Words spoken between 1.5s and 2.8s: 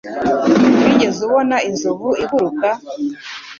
inzovu iguruka?